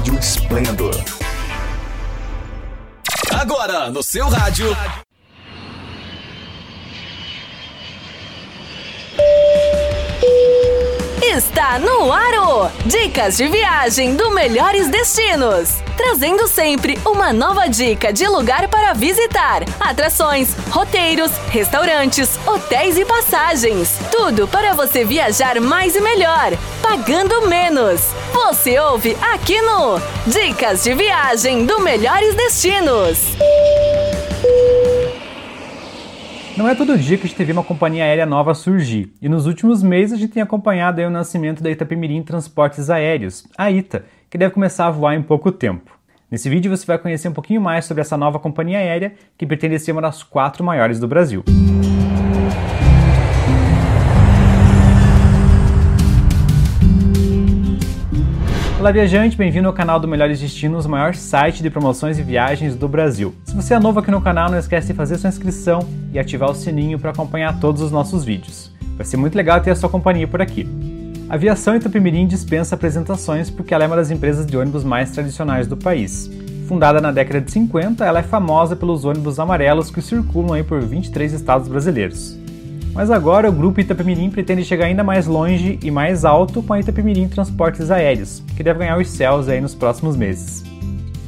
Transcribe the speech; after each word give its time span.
Rádio 0.00 0.18
Esplendor. 0.18 0.94
Agora, 3.38 3.90
no 3.90 4.02
seu 4.02 4.30
rádio. 4.30 4.74
Está 11.60 11.78
no 11.78 12.10
Aro! 12.10 12.70
Dicas 12.86 13.36
de 13.36 13.46
viagem 13.46 14.16
do 14.16 14.30
Melhores 14.30 14.88
Destinos. 14.88 15.82
Trazendo 15.94 16.48
sempre 16.48 16.98
uma 17.04 17.34
nova 17.34 17.68
dica 17.68 18.10
de 18.10 18.26
lugar 18.26 18.66
para 18.68 18.94
visitar, 18.94 19.64
atrações, 19.78 20.54
roteiros, 20.70 21.30
restaurantes, 21.50 22.40
hotéis 22.46 22.96
e 22.96 23.04
passagens. 23.04 23.98
Tudo 24.10 24.48
para 24.48 24.72
você 24.72 25.04
viajar 25.04 25.60
mais 25.60 25.94
e 25.94 26.00
melhor, 26.00 26.50
pagando 26.80 27.46
menos. 27.46 28.06
Você 28.32 28.78
ouve 28.78 29.14
aqui 29.20 29.60
no 29.60 30.00
Dicas 30.26 30.82
de 30.82 30.94
viagem 30.94 31.66
do 31.66 31.78
Melhores 31.78 32.34
Destinos. 32.36 33.18
Não 36.56 36.68
é 36.68 36.74
todo 36.74 36.98
dia 36.98 37.16
que 37.16 37.26
a 37.26 37.30
gente 37.30 37.44
vê 37.44 37.52
uma 37.52 37.62
companhia 37.62 38.04
aérea 38.04 38.26
nova 38.26 38.54
surgir, 38.54 39.12
e 39.22 39.28
nos 39.28 39.46
últimos 39.46 39.82
meses 39.82 40.12
a 40.12 40.16
gente 40.16 40.32
tem 40.32 40.42
acompanhado 40.42 41.00
o 41.00 41.10
nascimento 41.10 41.62
da 41.62 41.70
Itapemirim 41.70 42.22
Transportes 42.22 42.90
Aéreos, 42.90 43.46
a 43.56 43.70
ITA, 43.70 44.04
que 44.28 44.36
deve 44.36 44.52
começar 44.52 44.86
a 44.86 44.90
voar 44.90 45.14
em 45.14 45.22
pouco 45.22 45.52
tempo. 45.52 45.98
Nesse 46.30 46.50
vídeo 46.50 46.76
você 46.76 46.84
vai 46.84 46.98
conhecer 46.98 47.28
um 47.28 47.32
pouquinho 47.32 47.60
mais 47.60 47.84
sobre 47.84 48.00
essa 48.00 48.16
nova 48.16 48.38
companhia 48.38 48.78
aérea, 48.78 49.14
que 49.38 49.46
pretende 49.46 49.78
ser 49.78 49.92
uma 49.92 50.02
das 50.02 50.22
quatro 50.22 50.64
maiores 50.64 50.98
do 50.98 51.08
Brasil. 51.08 51.44
Olá 58.80 58.90
viajante, 58.90 59.36
bem-vindo 59.36 59.68
ao 59.68 59.74
canal 59.74 60.00
do 60.00 60.08
Melhores 60.08 60.40
Destinos, 60.40 60.86
o 60.86 60.88
maior 60.88 61.14
site 61.14 61.62
de 61.62 61.68
promoções 61.68 62.18
e 62.18 62.22
viagens 62.22 62.74
do 62.74 62.88
Brasil. 62.88 63.34
Se 63.44 63.54
você 63.54 63.74
é 63.74 63.78
novo 63.78 64.00
aqui 64.00 64.10
no 64.10 64.22
canal, 64.22 64.50
não 64.50 64.58
esquece 64.58 64.86
de 64.86 64.94
fazer 64.94 65.18
sua 65.18 65.28
inscrição 65.28 65.86
e 66.14 66.18
ativar 66.18 66.50
o 66.50 66.54
sininho 66.54 66.98
para 66.98 67.10
acompanhar 67.10 67.60
todos 67.60 67.82
os 67.82 67.92
nossos 67.92 68.24
vídeos. 68.24 68.72
Vai 68.96 69.04
ser 69.04 69.18
muito 69.18 69.36
legal 69.36 69.60
ter 69.60 69.70
a 69.70 69.76
sua 69.76 69.90
companhia 69.90 70.26
por 70.26 70.40
aqui. 70.40 70.66
A 71.28 71.34
aviação 71.34 71.76
Itapemirim 71.76 72.26
dispensa 72.26 72.74
apresentações 72.74 73.50
porque 73.50 73.74
ela 73.74 73.84
é 73.84 73.86
uma 73.86 73.96
das 73.96 74.10
empresas 74.10 74.46
de 74.46 74.56
ônibus 74.56 74.82
mais 74.82 75.10
tradicionais 75.10 75.66
do 75.66 75.76
país. 75.76 76.30
Fundada 76.66 77.02
na 77.02 77.12
década 77.12 77.42
de 77.42 77.52
50, 77.52 78.02
ela 78.02 78.20
é 78.20 78.22
famosa 78.22 78.74
pelos 78.74 79.04
ônibus 79.04 79.38
amarelos 79.38 79.90
que 79.90 80.00
circulam 80.00 80.54
aí 80.54 80.62
por 80.62 80.80
23 80.80 81.34
estados 81.34 81.68
brasileiros. 81.68 82.39
Mas 82.92 83.10
agora 83.10 83.48
o 83.48 83.52
grupo 83.52 83.80
Itapemirim 83.80 84.30
pretende 84.30 84.64
chegar 84.64 84.86
ainda 84.86 85.04
mais 85.04 85.26
longe 85.26 85.78
e 85.82 85.90
mais 85.90 86.24
alto 86.24 86.62
com 86.62 86.72
a 86.72 86.80
Itapemirim 86.80 87.28
Transportes 87.28 87.90
Aéreos, 87.90 88.42
que 88.56 88.62
deve 88.62 88.80
ganhar 88.80 88.98
os 88.98 89.08
céus 89.08 89.48
aí 89.48 89.60
nos 89.60 89.74
próximos 89.74 90.16
meses. 90.16 90.64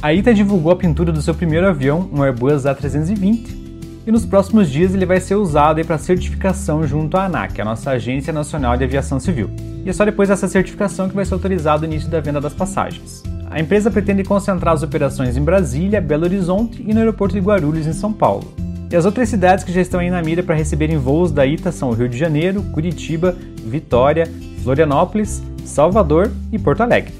A 0.00 0.14
ITA 0.14 0.32
divulgou 0.32 0.70
a 0.70 0.76
pintura 0.76 1.10
do 1.10 1.20
seu 1.20 1.34
primeiro 1.34 1.66
avião, 1.66 2.08
um 2.12 2.22
Airbus 2.22 2.62
A320, 2.62 3.58
e 4.06 4.12
nos 4.12 4.24
próximos 4.24 4.70
dias 4.70 4.94
ele 4.94 5.04
vai 5.04 5.20
ser 5.20 5.34
usado 5.34 5.84
para 5.84 5.98
certificação 5.98 6.86
junto 6.86 7.16
à 7.16 7.26
ANAC, 7.26 7.60
a 7.60 7.64
nossa 7.64 7.90
Agência 7.90 8.32
Nacional 8.32 8.76
de 8.76 8.84
Aviação 8.84 9.18
Civil. 9.18 9.50
E 9.84 9.90
é 9.90 9.92
só 9.92 10.04
depois 10.04 10.28
dessa 10.28 10.46
certificação 10.46 11.08
que 11.08 11.16
vai 11.16 11.24
ser 11.24 11.34
autorizado 11.34 11.82
o 11.82 11.84
início 11.84 12.08
da 12.08 12.20
venda 12.20 12.40
das 12.40 12.54
passagens. 12.54 13.22
A 13.50 13.60
empresa 13.60 13.90
pretende 13.90 14.22
concentrar 14.22 14.74
as 14.74 14.82
operações 14.82 15.36
em 15.36 15.42
Brasília, 15.42 16.00
Belo 16.00 16.24
Horizonte 16.24 16.82
e 16.86 16.94
no 16.94 17.00
aeroporto 17.00 17.34
de 17.34 17.40
Guarulhos, 17.40 17.86
em 17.86 17.92
São 17.92 18.12
Paulo. 18.12 18.67
E 18.90 18.96
as 18.96 19.04
outras 19.04 19.28
cidades 19.28 19.64
que 19.64 19.72
já 19.72 19.82
estão 19.82 20.00
aí 20.00 20.08
na 20.08 20.22
mira 20.22 20.42
para 20.42 20.54
receberem 20.54 20.96
voos 20.96 21.30
da 21.30 21.44
ITA 21.44 21.70
são 21.70 21.90
Rio 21.90 22.08
de 22.08 22.16
Janeiro, 22.16 22.62
Curitiba, 22.72 23.36
Vitória, 23.62 24.26
Florianópolis, 24.62 25.42
Salvador 25.64 26.30
e 26.50 26.58
Porto 26.58 26.80
Alegre. 26.80 27.12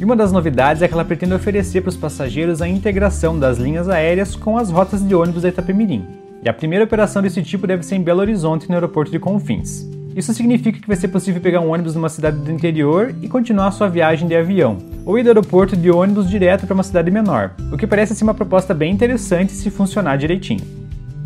E 0.00 0.04
uma 0.04 0.16
das 0.16 0.32
novidades 0.32 0.82
é 0.82 0.88
que 0.88 0.94
ela 0.94 1.04
pretende 1.04 1.32
oferecer 1.32 1.80
para 1.80 1.90
os 1.90 1.96
passageiros 1.96 2.60
a 2.60 2.66
integração 2.66 3.38
das 3.38 3.56
linhas 3.56 3.88
aéreas 3.88 4.34
com 4.34 4.58
as 4.58 4.68
rotas 4.68 5.00
de 5.00 5.14
ônibus 5.14 5.42
da 5.42 5.48
Itapemirim. 5.48 6.04
E 6.42 6.48
a 6.48 6.52
primeira 6.52 6.84
operação 6.84 7.22
desse 7.22 7.40
tipo 7.40 7.68
deve 7.68 7.84
ser 7.84 7.94
em 7.94 8.02
Belo 8.02 8.20
Horizonte, 8.20 8.68
no 8.68 8.74
aeroporto 8.74 9.12
de 9.12 9.20
Confins. 9.20 9.86
Isso 10.16 10.34
significa 10.34 10.80
que 10.80 10.88
vai 10.88 10.96
ser 10.96 11.06
possível 11.06 11.40
pegar 11.40 11.60
um 11.60 11.72
ônibus 11.72 11.94
numa 11.94 12.08
cidade 12.08 12.38
do 12.38 12.50
interior 12.50 13.14
e 13.22 13.28
continuar 13.28 13.70
sua 13.70 13.88
viagem 13.88 14.26
de 14.26 14.34
avião, 14.34 14.78
ou 15.06 15.16
ir 15.16 15.22
do 15.22 15.28
aeroporto 15.28 15.76
de 15.76 15.88
ônibus 15.88 16.28
direto 16.28 16.66
para 16.66 16.74
uma 16.74 16.82
cidade 16.82 17.12
menor, 17.12 17.52
o 17.72 17.78
que 17.78 17.86
parece 17.86 18.16
ser 18.16 18.24
uma 18.24 18.34
proposta 18.34 18.74
bem 18.74 18.92
interessante 18.92 19.52
se 19.52 19.70
funcionar 19.70 20.18
direitinho. 20.18 20.81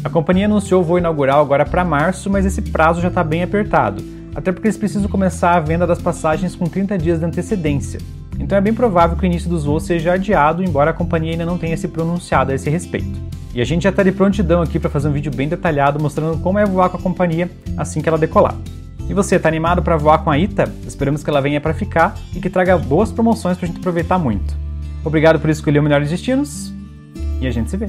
A 0.07 0.09
companhia 0.09 0.47
anunciou 0.47 0.83
o 0.83 0.85
voo 0.85 0.99
inaugural 0.99 1.41
agora 1.41 1.67
para 1.67 1.85
março, 1.85 2.31
mas 2.31 2.47
esse 2.47 2.63
prazo 2.63 3.01
já 3.01 3.09
está 3.09 3.25
bem 3.25 3.43
apertado, 3.43 4.05
até 4.37 4.53
porque 4.53 4.69
eles 4.69 4.77
precisam 4.77 5.09
começar 5.09 5.57
a 5.57 5.59
venda 5.59 5.85
das 5.85 6.01
passagens 6.01 6.55
com 6.55 6.67
30 6.67 6.97
dias 6.97 7.19
de 7.19 7.25
antecedência. 7.25 7.99
Então 8.39 8.57
é 8.57 8.61
bem 8.61 8.73
provável 8.73 9.17
que 9.17 9.25
o 9.25 9.27
início 9.27 9.51
dos 9.51 9.65
voos 9.65 9.83
seja 9.83 10.13
adiado, 10.13 10.63
embora 10.63 10.93
a 10.93 10.95
companhia 10.95 11.33
ainda 11.33 11.45
não 11.45 11.59
tenha 11.59 11.77
se 11.77 11.89
pronunciado 11.89 12.53
a 12.53 12.55
esse 12.55 12.71
respeito. 12.71 13.21
E 13.53 13.61
a 13.61 13.65
gente 13.65 13.83
já 13.83 13.89
está 13.89 14.05
de 14.05 14.13
prontidão 14.13 14.63
aqui 14.63 14.79
para 14.79 14.89
fazer 14.89 15.09
um 15.09 15.13
vídeo 15.13 15.35
bem 15.35 15.49
detalhado 15.49 16.01
mostrando 16.01 16.41
como 16.41 16.61
é 16.61 16.65
voar 16.65 16.89
com 16.89 16.99
a 16.99 17.03
companhia 17.03 17.51
assim 17.77 18.01
que 18.01 18.09
ela 18.09 18.17
decolar. 18.17 18.55
E 19.09 19.13
você, 19.13 19.35
está 19.35 19.49
animado 19.49 19.83
para 19.83 19.97
voar 19.97 20.19
com 20.19 20.31
a 20.31 20.39
ITA? 20.39 20.73
Esperamos 20.87 21.25
que 21.25 21.31
ela 21.31 21.41
venha 21.41 21.61
para 21.61 21.75
ficar 21.75 22.17
e 22.33 22.39
que 22.39 22.49
traga 22.49 22.79
boas 22.79 23.11
promoções 23.11 23.59
para 23.59 23.67
a 23.67 23.69
gente 23.69 23.81
aproveitar 23.81 24.19
muito. 24.21 24.57
Obrigado 25.05 25.41
por 25.41 25.51
escolher 25.51 25.81
o 25.81 25.83
Melhores 25.83 26.11
Destinos 26.11 26.73
e 27.41 27.47
a 27.49 27.51
gente 27.51 27.69
se 27.71 27.77
vê. 27.77 27.89